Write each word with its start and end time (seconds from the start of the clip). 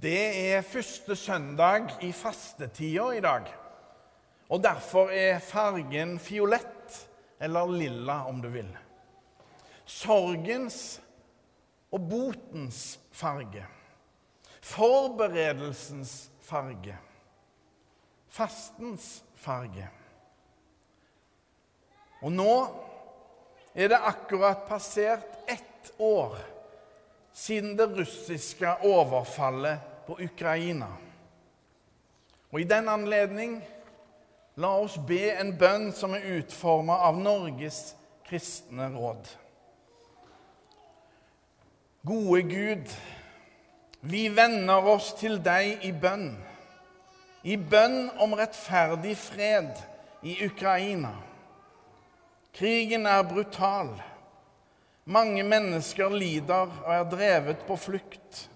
Det 0.00 0.52
er 0.54 0.62
første 0.64 1.12
søndag 1.16 1.90
i 2.00 2.08
fastetida 2.16 3.10
i 3.12 3.20
dag. 3.20 3.48
Og 4.48 4.62
derfor 4.64 5.10
er 5.12 5.42
fargen 5.44 6.14
fiolett, 6.18 6.94
eller 7.40 7.68
lilla 7.68 8.22
om 8.28 8.38
du 8.40 8.48
vil. 8.48 8.70
Sorgens 9.84 11.00
og 11.92 12.06
botens 12.08 12.98
farge. 13.12 13.66
Forberedelsens 14.62 16.30
farge. 16.48 16.96
Fastens 18.28 19.20
farge. 19.36 19.84
Og 22.24 22.32
nå 22.32 22.54
er 23.74 23.92
det 23.92 24.00
akkurat 24.00 24.64
passert 24.68 25.44
ett 25.44 25.92
år 25.98 26.38
siden 27.36 27.76
det 27.76 27.88
russiske 28.00 28.74
overfallet 28.88 29.89
på 30.10 30.16
Ukraina. 30.24 30.88
Og 32.50 32.60
i 32.60 32.64
den 32.64 32.88
anledning 32.90 33.60
la 34.58 34.72
oss 34.82 34.96
be 35.06 35.28
en 35.38 35.52
bønn 35.54 35.92
som 35.94 36.16
er 36.16 36.26
utforma 36.40 36.96
av 37.06 37.20
Norges 37.22 37.92
kristne 38.26 38.88
råd. 38.90 39.30
Gode 42.10 42.42
Gud, 42.50 42.90
vi 44.02 44.26
vender 44.34 44.90
oss 44.96 45.12
til 45.20 45.38
deg 45.46 45.86
i 45.86 45.94
bønn. 45.94 46.32
I 47.46 47.54
bønn 47.54 48.08
om 48.18 48.34
rettferdig 48.34 49.14
fred 49.14 49.78
i 50.26 50.40
Ukraina. 50.50 51.14
Krigen 52.58 53.06
er 53.06 53.22
brutal. 53.30 53.94
Mange 55.06 55.46
mennesker 55.46 56.10
lider 56.10 56.66
og 56.66 56.94
er 56.98 57.12
drevet 57.14 57.68
på 57.68 57.78
flukt. 57.78 58.48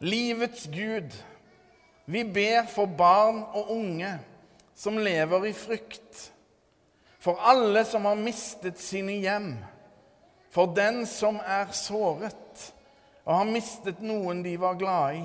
Livets 0.00 0.66
Gud, 0.72 1.14
vi 2.06 2.24
ber 2.24 2.66
for 2.68 2.86
barn 2.86 3.42
og 3.54 3.70
unge 3.70 4.10
som 4.74 4.98
lever 4.98 5.46
i 5.46 5.52
frykt. 5.52 6.30
For 7.18 7.40
alle 7.40 7.84
som 7.88 8.04
har 8.04 8.18
mistet 8.20 8.80
sine 8.82 9.16
hjem. 9.22 9.54
For 10.52 10.74
den 10.76 11.06
som 11.06 11.40
er 11.40 11.70
såret 11.72 12.72
og 13.24 13.38
har 13.38 13.48
mistet 13.48 14.02
noen 14.04 14.42
de 14.44 14.58
var 14.60 14.76
glad 14.78 15.16
i. 15.16 15.24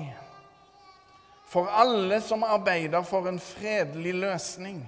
For 1.50 1.68
alle 1.68 2.20
som 2.22 2.46
arbeider 2.46 3.02
for 3.04 3.28
en 3.28 3.40
fredelig 3.42 4.14
løsning. 4.14 4.80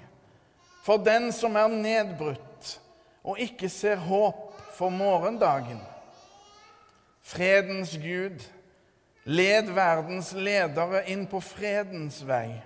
For 0.87 1.03
den 1.03 1.29
som 1.35 1.59
er 1.59 1.69
nedbrutt 1.69 2.79
og 3.23 3.39
ikke 3.43 3.69
ser 3.71 4.01
håp 4.03 4.55
for 4.75 4.91
morgendagen. 4.91 5.83
Fredens 7.23 7.93
Gud, 8.03 8.41
led 9.25 9.71
verdens 9.75 10.33
ledere 10.35 11.05
inn 11.13 11.27
på 11.31 11.41
fredens 11.45 12.21
vei. 12.27 12.59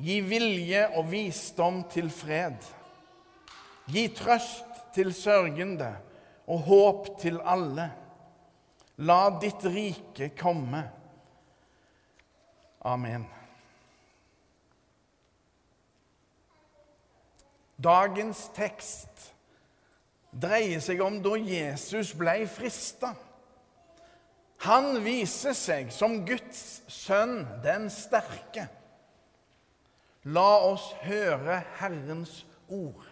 Gi 0.00 0.20
vilje 0.24 0.86
og 0.96 1.10
visdom 1.10 1.82
til 1.92 2.08
fred. 2.10 2.56
Gi 3.90 4.06
trøst 4.16 4.86
til 4.94 5.12
sørgende 5.14 5.90
og 6.50 6.64
håp 6.66 7.10
til 7.20 7.38
alle. 7.44 7.90
La 9.00 9.20
ditt 9.40 9.64
rike 9.64 10.32
komme. 10.36 10.82
Amen. 12.84 13.26
Dagens 17.80 18.42
tekst 18.56 19.30
dreier 20.30 20.82
seg 20.84 21.00
om 21.04 21.16
da 21.24 21.36
Jesus 21.40 22.12
ble 22.16 22.42
frista. 22.50 23.14
Han 24.60 24.98
viser 25.00 25.54
seg 25.56 25.88
som 25.94 26.18
Guds 26.28 26.82
sønn, 26.92 27.46
den 27.64 27.88
sterke. 27.92 28.66
La 30.28 30.50
oss 30.68 30.90
høre 31.00 31.62
Herrens 31.78 32.42
ord. 32.68 33.06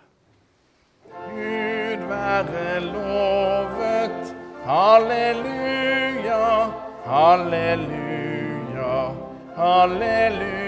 Gud 1.08 2.05
være 2.11 2.80
lovet. 2.84 4.34
Halleluja, 4.68 6.42
halleluja, 7.08 8.96
halleluja. 9.56 10.58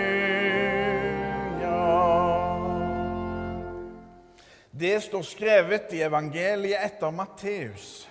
Det 4.73 5.03
står 5.05 5.23
skrevet 5.29 5.93
i 5.93 6.01
evangeliet 6.07 6.81
etter 6.81 7.13
Matteus. 7.13 8.09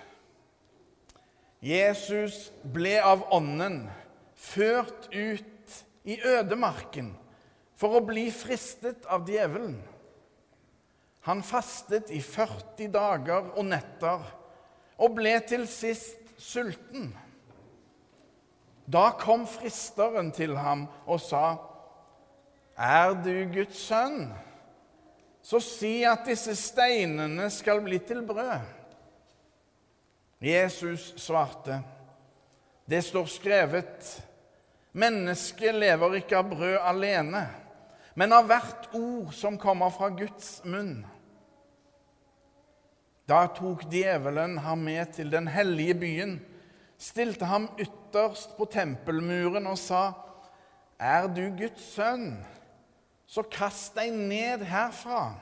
Jesus 1.60 2.48
ble 2.64 2.96
av 3.04 3.26
Ånden 3.36 3.82
ført 4.40 5.10
ut 5.12 5.74
i 6.08 6.16
ødemarken 6.24 7.12
for 7.76 7.98
å 7.98 8.04
bli 8.04 8.30
fristet 8.32 9.04
av 9.08 9.28
djevelen. 9.28 9.76
Han 11.28 11.42
fastet 11.44 12.08
i 12.16 12.22
40 12.24 12.88
dager 12.94 13.50
og 13.52 13.66
netter 13.68 14.24
og 15.00 15.16
ble 15.16 15.34
til 15.48 15.66
sist 15.68 16.32
sulten. 16.40 17.10
Da 18.90 19.10
kom 19.20 19.44
fristeren 19.46 20.32
til 20.32 20.56
ham 20.56 20.88
og 21.06 21.20
sa, 21.20 21.58
'Er 22.76 23.14
du 23.14 23.44
Guds 23.52 23.78
sønn?' 23.78 24.32
så 25.42 25.60
si 25.60 26.02
at 26.04 26.26
disse 26.28 26.54
steinene 26.56 27.50
skal 27.50 27.80
bli 27.80 27.98
til 27.98 28.22
brød. 28.26 28.79
Jesus 30.40 31.12
svarte, 31.20 31.82
det 32.88 33.02
står 33.04 33.26
skrevet, 33.30 34.06
mennesket 34.92 35.76
lever 35.76 36.16
ikke 36.20 36.38
av 36.40 36.48
brød 36.50 36.76
alene, 36.80 37.42
men 38.18 38.32
av 38.34 38.48
hvert 38.48 38.88
ord 38.96 39.34
som 39.36 39.58
kommer 39.60 39.92
fra 39.94 40.08
Guds 40.16 40.62
munn. 40.64 41.04
Da 43.28 43.44
tok 43.54 43.84
djevelen 43.92 44.56
ham 44.64 44.80
med 44.88 45.12
til 45.14 45.30
den 45.30 45.46
hellige 45.52 45.94
byen, 46.00 46.38
stilte 46.98 47.46
ham 47.46 47.68
ytterst 47.78 48.56
på 48.56 48.66
tempelmuren 48.72 49.68
og 49.70 49.78
sa, 49.78 50.10
Er 50.98 51.28
du 51.32 51.46
Guds 51.56 51.94
sønn? 51.94 52.34
så 53.30 53.44
kast 53.46 53.94
deg 53.98 54.10
ned 54.14 54.64
herfra. 54.66 55.36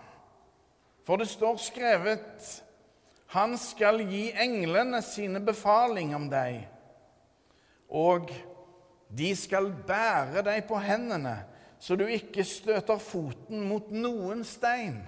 For 1.07 1.21
det 1.21 1.31
står 1.31 1.57
skrevet 1.63 2.49
Han 3.29 3.59
skal 3.61 4.01
gi 4.09 4.31
englene 4.41 5.03
sine 5.05 5.41
befaling 5.45 6.15
om 6.17 6.31
deg, 6.33 6.63
og 7.93 8.31
de 9.13 9.35
skal 9.37 9.69
bære 9.89 10.41
deg 10.47 10.63
på 10.69 10.79
hendene, 10.81 11.35
så 11.79 11.97
du 11.97 12.07
ikke 12.09 12.45
støter 12.47 12.97
foten 13.01 13.61
mot 13.69 13.91
noen 13.93 14.41
stein. 14.49 15.03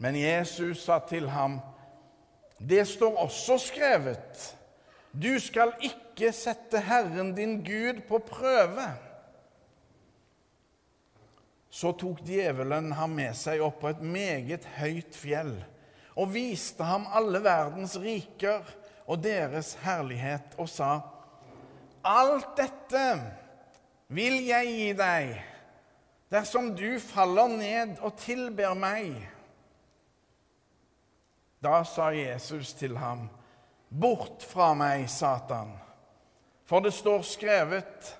Men 0.00 0.14
Jesus 0.16 0.84
sa 0.86 1.00
til 1.10 1.26
ham, 1.28 1.58
det 2.60 2.84
står 2.88 3.18
også 3.24 3.58
skrevet, 3.58 4.46
du 5.10 5.32
skal 5.42 5.74
ikke 5.82 6.30
sette 6.30 6.78
Herren 6.86 7.34
din 7.34 7.58
Gud 7.66 8.04
på 8.06 8.22
prøve. 8.22 8.86
Så 11.70 11.90
tok 11.98 12.22
djevelen 12.26 12.92
ham 12.94 13.18
med 13.18 13.34
seg 13.38 13.62
opp 13.64 13.82
på 13.82 13.90
et 13.90 14.06
meget 14.06 14.70
høyt 14.78 15.18
fjell 15.18 15.56
og 16.20 16.32
viste 16.34 16.84
ham 16.84 17.06
alle 17.16 17.40
verdens 17.44 17.96
riker 18.00 18.66
og 19.08 19.22
deres 19.24 19.74
herlighet 19.84 20.56
og 20.60 20.68
sa:" 20.68 21.00
Alt 22.04 22.56
dette 22.56 23.06
vil 24.08 24.40
jeg 24.46 24.66
gi 24.66 24.92
deg 24.96 25.34
dersom 26.32 26.72
du 26.76 27.00
faller 27.00 27.48
ned 27.48 27.98
og 28.00 28.16
tilber 28.16 28.74
meg. 28.74 29.16
Da 31.60 31.82
sa 31.84 32.08
Jesus 32.14 32.72
til 32.72 32.96
ham, 32.96 33.28
Bort 33.90 34.46
fra 34.46 34.70
meg, 34.74 35.08
Satan, 35.10 35.74
for 36.64 36.80
det 36.80 36.94
står 36.94 37.22
skrevet, 37.26 38.16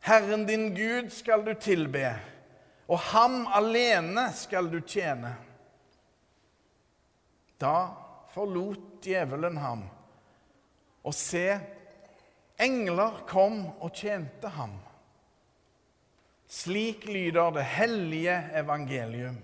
Herren 0.00 0.46
din 0.46 0.70
Gud 0.74 1.10
skal 1.10 1.44
du 1.44 1.52
tilbe 1.54 2.14
og 2.92 2.98
ham 2.98 3.46
alene 3.54 4.26
skal 4.36 4.68
du 4.70 4.80
tjene. 4.80 5.32
Da 7.62 7.94
forlot 8.34 9.02
djevelen 9.04 9.56
ham, 9.62 9.84
og 11.06 11.14
se, 11.14 11.46
engler 12.58 13.22
kom 13.28 13.60
og 13.78 13.92
tjente 13.94 14.50
ham. 14.56 14.74
Slik 16.50 17.06
lyder 17.08 17.54
det 17.54 17.64
hellige 17.64 18.34
evangelium. 18.60 19.38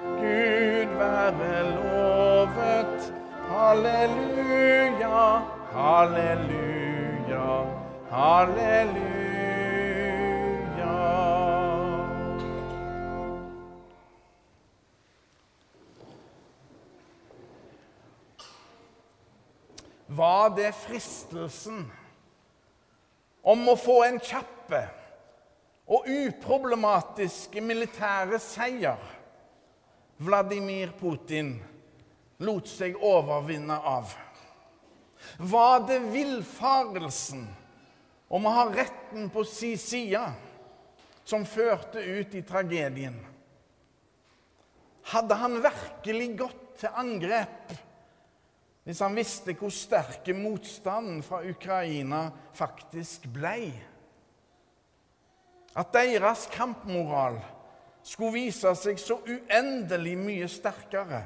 Gud 0.00 0.92
være 1.00 1.62
lovet. 1.74 3.08
Halleluja, 3.50 5.24
halleluja, 5.72 7.48
halleluja. 8.10 9.19
Var 20.10 20.50
det 20.56 20.72
fristelsen 20.74 21.84
om 23.46 23.60
å 23.70 23.76
få 23.78 24.00
en 24.08 24.16
kjappe 24.18 24.80
og 25.86 26.08
uproblematiske 26.10 27.62
militære 27.62 28.40
seier 28.42 28.98
Vladimir 30.18 30.90
Putin 30.98 31.52
lot 32.42 32.66
seg 32.66 32.98
overvinne 32.98 33.76
av? 33.86 34.10
Var 35.38 35.84
det 35.86 36.00
villfarelsen 36.08 37.44
om 38.34 38.48
å 38.50 38.54
ha 38.56 38.64
retten 38.66 39.28
på 39.30 39.44
si 39.46 39.76
side 39.78 40.24
som 41.22 41.46
førte 41.46 42.02
ut 42.02 42.34
i 42.34 42.42
tragedien? 42.42 43.14
Hadde 45.14 45.38
han 45.38 45.54
virkelig 45.62 46.28
gått 46.42 46.66
til 46.82 46.98
angrep 46.98 47.78
hvis 48.90 49.04
han 49.04 49.14
visste 49.14 49.54
hvor 49.54 49.70
sterke 49.70 50.34
motstanden 50.34 51.20
fra 51.22 51.44
Ukraina 51.46 52.24
faktisk 52.58 53.28
ble? 53.30 53.68
At 55.78 55.92
deres 55.94 56.48
kampmoral 56.50 57.36
skulle 58.02 58.34
vise 58.48 58.72
seg 58.74 58.98
så 58.98 59.20
uendelig 59.22 60.16
mye 60.18 60.48
sterkere 60.50 61.20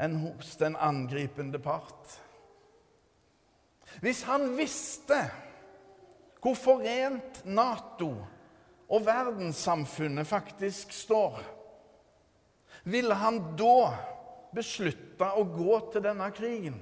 enn 0.00 0.16
hos 0.22 0.54
den 0.56 0.80
angripende 0.80 1.60
part. 1.60 2.16
Hvis 4.00 4.24
han 4.30 4.48
visste 4.56 5.20
hvor 6.40 6.56
forent 6.56 7.44
Nato 7.44 8.14
og 8.88 9.04
verdenssamfunnet 9.04 10.32
faktisk 10.32 10.96
står, 10.96 11.42
ville 12.88 13.20
han 13.20 13.42
da 13.60 14.15
beslutte 14.56 15.28
å 15.36 15.44
gå 15.52 15.78
til 15.92 16.04
denne 16.04 16.28
krigen? 16.34 16.78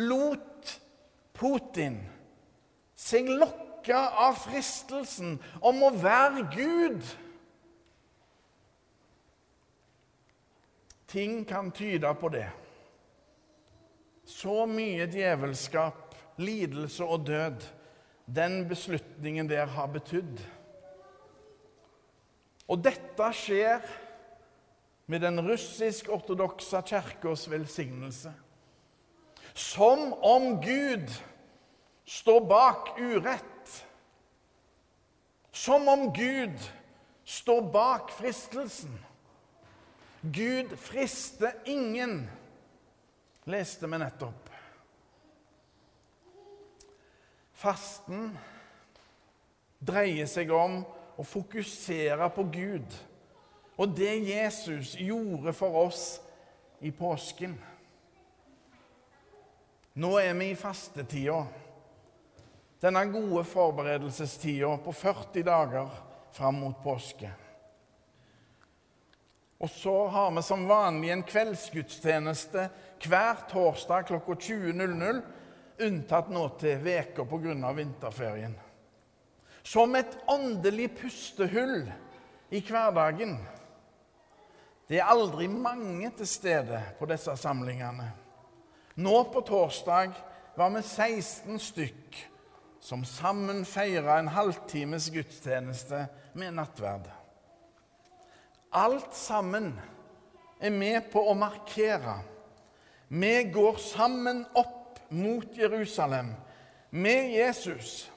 Lot 0.00 0.74
Putin 1.36 1.98
seg 2.94 3.28
lokke 3.28 3.96
av 3.98 4.38
fristelsen 4.46 5.36
om 5.60 5.82
å 5.84 5.92
være 5.98 6.46
Gud? 6.54 7.02
Ting 11.10 11.42
kan 11.46 11.70
tyde 11.74 12.10
på 12.18 12.30
det. 12.34 12.48
Så 14.26 14.64
mye 14.66 15.06
djevelskap, 15.10 16.14
lidelse 16.40 17.04
og 17.06 17.26
død 17.28 17.66
den 18.26 18.62
beslutningen 18.68 19.50
der 19.50 19.68
har 19.76 19.90
betydd. 19.92 20.40
Og 22.66 22.80
dette 22.80 23.28
skjer 23.36 23.84
med 25.06 25.20
den 25.20 25.40
russisk-ortodokse 25.44 26.82
kirkas 26.86 27.48
velsignelse. 27.50 28.32
Som 29.54 30.12
om 30.12 30.60
Gud 30.62 31.10
står 32.04 32.40
bak 32.48 32.94
urett. 32.98 33.86
Som 35.52 35.88
om 35.88 36.12
Gud 36.12 36.70
står 37.24 37.62
bak 37.72 38.10
fristelsen. 38.10 38.98
Gud 40.20 40.78
frister 40.78 41.52
ingen 41.64 42.24
leste 43.44 43.86
vi 43.86 43.98
nettopp. 44.00 44.50
Fasten 47.54 48.32
dreier 49.84 50.28
seg 50.28 50.50
om 50.52 50.80
å 51.20 51.24
fokusere 51.28 52.28
på 52.34 52.46
Gud 52.52 52.96
og 53.76 53.94
det 53.96 54.14
Jesus 54.28 54.94
gjorde 55.00 55.52
for 55.56 55.78
oss 55.86 56.04
i 56.84 56.92
påsken. 56.94 57.56
Nå 59.94 60.10
er 60.18 60.34
vi 60.34 60.50
i 60.50 60.58
fastetida, 60.58 61.44
denne 62.82 63.04
gode 63.08 63.44
forberedelsestida 63.46 64.74
på 64.84 64.92
40 64.92 65.46
dager 65.46 65.90
fram 66.34 66.58
mot 66.64 66.80
påske. 66.82 67.30
Og 69.62 69.70
så 69.70 69.94
har 70.12 70.32
vi 70.34 70.42
som 70.42 70.66
vanlig 70.68 71.12
en 71.14 71.22
kveldsgudstjeneste 71.24 72.66
hver 73.04 73.46
torsdag 73.48 74.08
klokka 74.10 74.34
20.00, 74.34 75.22
unntatt 75.86 76.30
nå 76.34 76.42
til 76.60 76.84
uka 76.84 77.24
pga. 77.24 77.72
vinterferien. 77.72 78.54
Som 79.62 79.94
et 79.94 80.18
åndelig 80.28 80.90
pustehull 80.98 81.86
i 82.50 82.60
hverdagen. 82.60 83.38
Det 84.88 85.00
er 85.00 85.08
aldri 85.08 85.48
mange 85.48 86.10
til 86.18 86.28
stede 86.28 86.80
på 86.98 87.08
disse 87.08 87.36
samlingene. 87.40 88.10
Nå 89.00 89.16
på 89.32 89.40
torsdag 89.46 90.12
var 90.56 90.70
vi 90.74 90.82
16 90.82 91.58
stykk 91.58 92.20
som 92.84 93.04
sammen 93.08 93.64
feira 93.64 94.18
en 94.20 94.28
halvtimes 94.28 95.08
gudstjeneste 95.10 96.04
med 96.36 96.54
nattverd. 96.58 97.08
Alt 98.74 99.16
sammen 99.16 99.72
er 100.60 100.74
med 100.74 101.08
på 101.12 101.22
å 101.30 101.34
markere 101.38 102.20
vi 103.08 103.44
går 103.52 103.76
sammen 103.78 104.44
opp 104.58 104.98
mot 105.14 105.56
Jerusalem 105.56 106.32
med 106.90 107.30
Jesus 107.34 108.08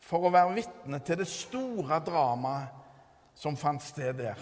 for 0.00 0.24
å 0.24 0.32
være 0.32 0.54
vitne 0.56 1.00
til 1.04 1.18
det 1.20 1.26
store 1.28 1.98
dramaet 2.06 2.72
som 3.36 3.58
fant 3.58 3.82
sted 3.84 4.16
der. 4.22 4.38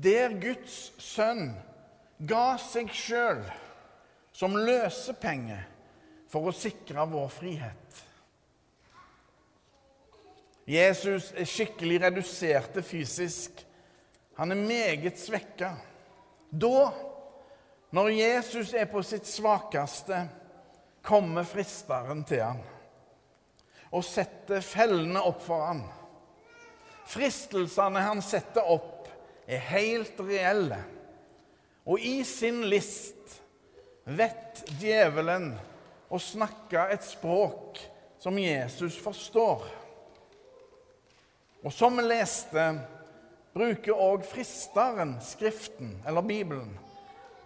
Der 0.00 0.32
Guds 0.40 0.92
sønn 1.02 1.50
ga 2.24 2.54
seg 2.60 2.92
sjøl 2.94 3.42
som 4.32 4.56
løsepenge 4.56 5.58
for 6.30 6.48
å 6.48 6.54
sikre 6.56 7.04
vår 7.10 7.28
frihet. 7.34 8.00
Jesus 10.70 11.32
er 11.34 11.48
skikkelig 11.48 11.98
redusert 12.04 12.78
fysisk. 12.86 13.64
Han 14.38 14.54
er 14.54 14.62
meget 14.62 15.18
svekka. 15.18 15.74
Da 16.50 16.90
når 17.90 18.12
Jesus 18.14 18.74
er 18.78 18.86
på 18.86 19.02
sitt 19.02 19.26
svakeste, 19.26 20.22
kommer 21.02 21.48
fristeren 21.48 22.22
til 22.28 22.44
ham 22.44 22.60
og 23.90 24.04
setter 24.06 24.62
fellene 24.62 25.18
opp 25.26 25.40
for 25.42 25.64
ham. 25.66 25.80
Fristelsene 27.10 28.04
han 28.04 28.20
setter 28.22 28.68
opp, 28.70 28.99
er 29.50 29.62
helt 29.72 30.20
reelle. 30.22 30.78
Og 31.86 31.98
i 32.00 32.22
sin 32.26 32.62
list 32.70 33.40
vet 34.04 34.62
djevelen 34.78 35.52
å 36.10 36.18
snakke 36.22 36.86
et 36.94 37.04
språk 37.06 37.80
som 38.20 38.38
Jesus 38.38 38.98
forstår. 39.00 39.64
Og 41.64 41.72
som 41.74 41.98
vi 41.98 42.06
leste, 42.06 42.66
bruker 43.50 43.98
òg 43.98 44.22
fristeren 44.28 45.16
Skriften, 45.24 45.96
eller 46.06 46.24
Bibelen, 46.24 46.70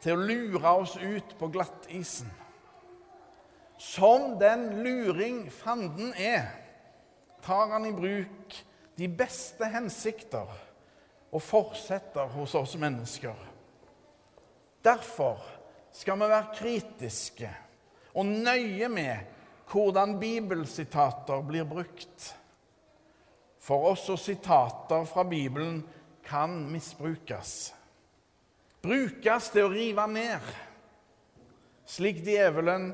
til 0.04 0.18
å 0.18 0.26
lure 0.28 0.74
oss 0.84 0.98
ut 1.00 1.32
på 1.40 1.48
glattisen. 1.54 2.28
Som 3.80 4.36
den 4.38 4.68
luring 4.84 5.46
fanden 5.50 6.12
er, 6.20 6.52
tar 7.44 7.72
han 7.72 7.88
i 7.88 7.96
bruk 7.96 8.60
de 8.96 9.08
beste 9.10 9.66
hensikter 9.72 10.52
og 11.34 11.42
fortsetter 11.42 12.30
hos 12.36 12.54
oss 12.54 12.76
mennesker. 12.78 13.34
Derfor 14.84 15.42
skal 15.94 16.20
vi 16.20 16.30
være 16.30 16.54
kritiske 16.54 17.50
og 18.14 18.30
nøye 18.30 18.88
med 18.88 19.30
hvordan 19.70 20.18
bibelsitater 20.20 21.42
blir 21.42 21.66
brukt. 21.66 22.30
For 23.58 23.90
også 23.90 24.16
sitater 24.20 25.06
fra 25.08 25.24
Bibelen 25.26 25.80
kan 26.24 26.60
misbrukes 26.70 27.72
brukes 28.84 29.50
til 29.52 29.66
å 29.66 29.72
rive 29.72 30.04
ned, 30.12 30.52
slik 31.88 32.20
djevelen 32.24 32.90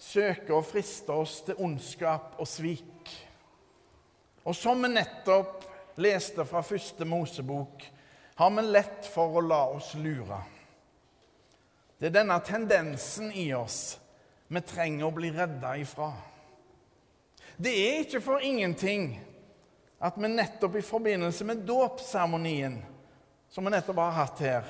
søker 0.00 0.56
å 0.56 0.64
friste 0.64 1.12
oss 1.12 1.40
til 1.46 1.60
ondskap 1.62 2.36
og 2.40 2.48
svik. 2.48 3.12
Og 4.46 4.54
som 4.56 4.82
vi 4.84 4.92
nettopp 4.92 5.64
leste 6.00 6.44
fra 6.44 6.62
første 6.64 7.04
Mosebok, 7.08 7.84
har 8.36 8.50
vi 8.52 8.64
lett 8.68 9.08
for 9.08 9.38
å 9.38 9.44
la 9.44 9.62
oss 9.76 9.94
lure. 9.96 10.40
Det 11.96 12.10
er 12.10 12.18
denne 12.18 12.36
tendensen 12.44 13.30
i 13.32 13.48
oss 13.56 13.96
vi 14.52 14.60
trenger 14.60 15.08
å 15.08 15.14
bli 15.14 15.30
redda 15.34 15.72
ifra. 15.80 16.10
Det 17.56 17.72
er 17.72 18.02
ikke 18.04 18.20
for 18.20 18.44
ingenting 18.44 19.14
at 20.04 20.18
vi 20.20 20.28
nettopp 20.28 20.76
i 20.76 20.84
forbindelse 20.84 21.46
med 21.48 21.64
dåpsseremonien, 21.66 22.76
som 23.48 23.64
vi 23.64 23.72
nettopp 23.72 24.02
har 24.04 24.18
hatt 24.18 24.42
her, 24.44 24.68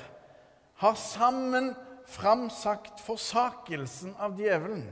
har 0.79 0.95
sammen 0.95 1.73
framsagt 2.07 3.01
forsakelsen 3.03 4.15
av 4.23 4.39
djevelen. 4.39 4.85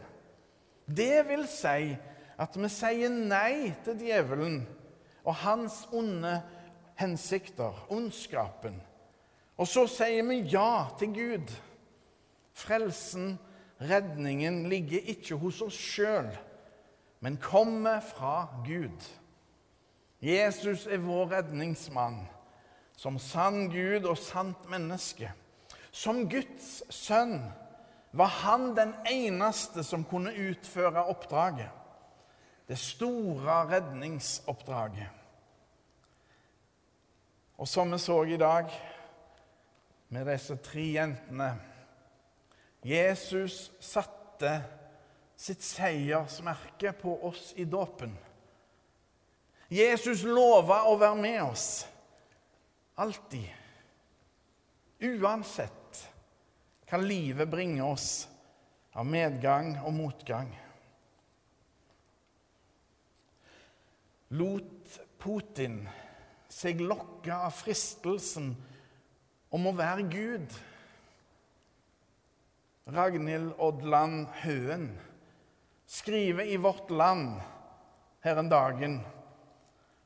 Det 0.85 1.23
vil 1.29 1.47
si 1.47 1.95
at 2.35 2.57
vi 2.59 2.69
sier 2.69 3.13
nei 3.15 3.71
til 3.85 4.03
djevelen 4.09 4.65
og 5.25 5.35
hans 5.35 5.87
onde 5.91 6.41
hensikter, 6.99 7.85
ondskapen. 7.89 8.77
Og 9.57 9.67
så 9.67 9.85
sier 9.87 10.23
vi 10.27 10.41
ja 10.51 10.85
til 10.99 11.13
Gud. 11.15 11.53
Frelsen, 12.55 13.35
redningen, 13.81 14.65
ligger 14.71 15.11
ikke 15.11 15.35
hos 15.39 15.61
oss 15.65 15.77
sjøl, 15.79 16.29
men 17.19 17.39
kommer 17.41 17.99
fra 18.03 18.47
Gud. 18.67 19.09
Jesus 20.23 20.85
er 20.87 21.03
vår 21.03 21.33
redningsmann, 21.35 22.21
som 22.97 23.19
sann 23.19 23.67
Gud 23.71 24.07
og 24.07 24.17
sant 24.17 24.69
menneske. 24.71 25.31
Som 25.95 26.25
Guds 26.29 26.83
sønn 26.91 27.39
var 28.15 28.31
han 28.41 28.71
den 28.75 28.93
eneste 29.11 29.83
som 29.83 30.03
kunne 30.07 30.33
utføre 30.35 31.03
oppdraget. 31.11 31.71
Det 32.67 32.77
store 32.81 33.59
redningsoppdraget. 33.69 35.09
Og 37.57 37.67
som 37.67 37.91
vi 37.91 37.99
så 37.99 38.23
i 38.23 38.37
dag 38.37 38.71
med 40.09 40.27
disse 40.27 40.57
tre 40.63 40.85
jentene 40.97 41.53
Jesus 42.85 43.71
satte 43.81 44.51
sitt 45.35 45.63
seiersmerke 45.65 46.91
på 46.99 47.15
oss 47.27 47.53
i 47.57 47.65
dåpen. 47.65 48.13
Jesus 49.73 50.23
lova 50.23 50.83
å 50.89 50.97
være 51.01 51.21
med 51.21 51.41
oss 51.43 51.69
alltid. 53.01 53.47
Uansett 55.01 56.03
hva 56.85 57.01
livet 57.01 57.49
bringer 57.49 57.87
oss 57.87 58.27
av 58.93 59.07
medgang 59.09 59.73
og 59.81 59.95
motgang. 59.95 60.53
Lot 64.35 64.99
Putin 65.21 65.81
seg 66.51 66.81
lokke 66.83 67.33
av 67.33 67.53
fristelsen 67.55 68.51
om 69.55 69.67
å 69.69 69.73
være 69.75 70.05
Gud? 70.11 70.55
Ragnhild 72.95 73.55
Odland 73.65 74.27
Høen 74.43 74.89
skriver 75.89 76.45
i 76.51 76.59
Vårt 76.61 76.91
Land 76.93 77.39
her 78.25 78.41
en 78.41 78.51
dagen 78.51 78.99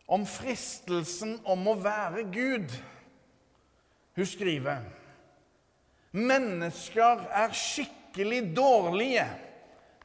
om 0.09 0.23
fristelsen 0.27 1.37
om 1.43 1.67
å 1.69 1.75
være 1.79 2.23
Gud. 2.31 2.71
Hun 4.15 4.27
skriver 4.27 4.87
mennesker 6.11 7.27
er 7.29 7.53
skikkelig 7.53 8.41
dårlige 8.57 9.25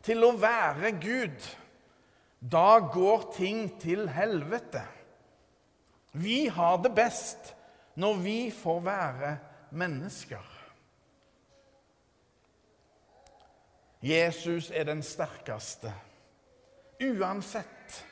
til 0.04 0.25
å 0.26 0.35
være 0.37 0.93
Gud. 1.00 1.47
Da 2.45 2.79
går 2.93 3.31
ting 3.37 3.69
til 3.81 4.09
helvete. 4.13 4.83
Vi 6.13 6.47
har 6.53 6.77
det 6.85 6.93
best 6.95 7.55
når 7.97 8.19
vi 8.21 8.39
får 8.53 8.81
være 8.85 9.31
mennesker. 9.71 10.51
Jesus 14.05 14.69
er 14.75 14.85
den 14.85 15.01
sterkeste, 15.03 15.93
uansett. 17.01 18.05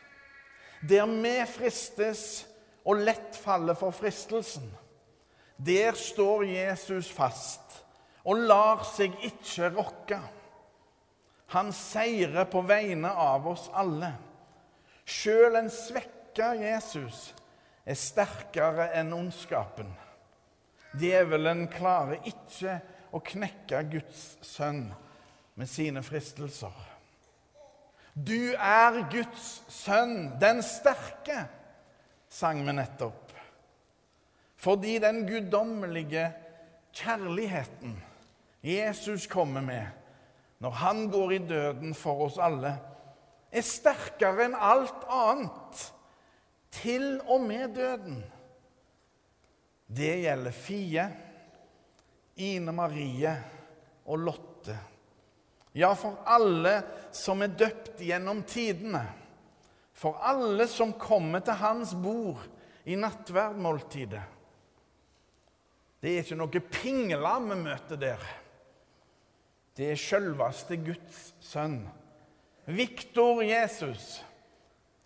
Der 0.89 1.07
vi 1.07 1.35
fristes 1.47 2.47
og 2.89 3.05
lett 3.05 3.37
faller 3.37 3.77
for 3.79 3.93
fristelsen, 3.95 4.71
der 5.61 5.93
står 5.95 6.47
Jesus 6.49 7.11
fast 7.13 7.85
og 8.25 8.41
lar 8.49 8.83
seg 8.89 9.13
ikke 9.29 9.69
rokke. 9.77 10.19
Han 11.53 11.73
seirer 11.77 12.47
på 12.49 12.63
vegne 12.65 13.11
av 13.13 13.47
oss 13.51 13.67
alle. 13.77 14.15
Sjøl 15.05 15.59
en 15.59 15.69
svekka 15.73 16.55
Jesus 16.57 17.33
er 17.85 17.99
sterkere 17.99 18.89
enn 18.97 19.13
ondskapen. 19.13 19.91
Djevelen 20.97 21.67
klarer 21.73 22.25
ikke 22.29 22.79
å 23.13 23.21
knekke 23.21 23.83
Guds 23.93 24.25
sønn 24.45 24.87
med 25.61 25.69
sine 25.69 26.01
fristelser. 26.05 26.73
Du 28.13 28.53
er 28.57 29.03
Guds 29.13 29.63
sønn, 29.73 30.35
den 30.41 30.61
sterke, 30.65 31.47
sang 32.33 32.61
vi 32.65 32.75
nettopp. 32.77 33.33
Fordi 34.63 34.99
den 35.03 35.25
guddommelige 35.29 36.29
kjærligheten 36.97 37.97
Jesus 38.63 39.27
kommer 39.27 39.65
med 39.65 40.02
når 40.63 40.79
han 40.79 41.09
går 41.11 41.33
i 41.35 41.41
døden 41.43 41.95
for 41.99 42.29
oss 42.29 42.39
alle, 42.39 42.77
er 43.53 43.65
sterkere 43.67 44.47
enn 44.47 44.55
alt 44.55 45.03
annet, 45.11 45.89
til 46.73 47.19
og 47.29 47.43
med 47.45 47.75
døden. 47.77 48.23
Det 49.93 50.13
gjelder 50.23 50.55
Fie, 50.57 51.05
Ine 52.41 52.73
Marie 52.73 53.35
og 54.09 54.23
Lotte. 54.23 54.77
Ja, 55.77 55.91
for 55.99 56.23
alle 56.29 56.79
som 57.13 57.43
er 57.45 57.53
døpt 57.59 58.01
gjennom 58.05 58.45
tidene. 58.49 59.03
For 59.93 60.17
alle 60.25 60.65
som 60.71 60.95
kommer 60.97 61.45
til 61.45 61.59
hans 61.61 61.93
bord 61.99 62.41
i 62.89 62.97
nattverdmåltidet. 62.97 64.23
Det 66.03 66.11
er 66.11 66.25
ikke 66.25 66.39
noe 66.41 66.65
pingla 66.73 67.35
vi 67.45 67.59
møter 67.61 68.01
der. 68.01 68.25
Det 69.77 69.91
er 69.91 70.01
sjølveste 70.01 70.77
Guds 70.85 71.33
sønn. 71.41 71.81
Viktor 72.67 73.43
Jesus, 73.43 74.21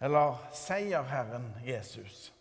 eller 0.00 0.36
Seierherren 0.52 1.54
Jesus. 1.64 2.32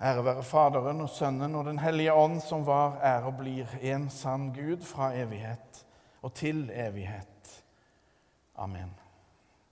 Ære 0.00 0.24
være 0.24 0.42
Faderen 0.42 1.00
og 1.04 1.10
Sønnen 1.12 1.54
og 1.54 1.64
Den 1.64 1.78
hellige 1.78 2.12
ånd, 2.12 2.40
som 2.40 2.64
var, 2.66 2.96
er 3.04 3.26
og 3.28 3.36
blir 3.42 3.68
en 3.82 4.08
sann 4.10 4.48
Gud 4.56 4.80
fra 4.86 5.12
evighet 5.12 5.84
og 6.22 6.34
til 6.34 6.70
evighet. 6.72 7.64
Amen. 8.56 8.99